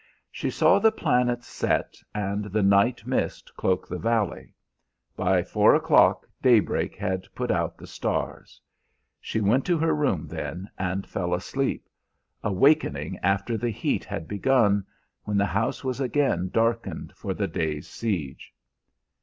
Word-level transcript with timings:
She 0.31 0.49
saw 0.49 0.79
the 0.79 0.91
planets 0.91 1.45
set 1.45 1.97
and 2.15 2.45
the 2.45 2.63
night 2.63 3.05
mist 3.05 3.53
cloak 3.55 3.87
the 3.87 3.99
valley. 3.99 4.55
By 5.15 5.43
four 5.43 5.75
o'clock 5.75 6.25
daybreak 6.41 6.95
had 6.95 7.27
put 7.35 7.51
out 7.51 7.77
the 7.77 7.85
stars. 7.85 8.59
She 9.19 9.39
went 9.41 9.63
to 9.67 9.77
her 9.77 9.93
room 9.95 10.25
then 10.27 10.71
and 10.75 11.05
fell 11.05 11.35
asleep, 11.35 11.87
awakening 12.43 13.19
after 13.19 13.57
the 13.57 13.69
heat 13.69 14.03
had 14.03 14.27
begun, 14.27 14.87
when 15.25 15.37
the 15.37 15.45
house 15.45 15.83
was 15.83 15.99
again 16.01 16.49
darkened 16.51 17.13
for 17.15 17.35
the 17.35 17.47
day's 17.47 17.87
siege. 17.87 18.51